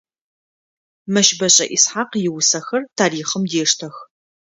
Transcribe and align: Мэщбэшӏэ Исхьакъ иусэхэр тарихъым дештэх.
Мэщбэшӏэ 1.13 1.65
Исхьакъ 1.75 2.15
иусэхэр 2.27 2.83
тарихъым 2.97 3.43
дештэх. 3.51 3.95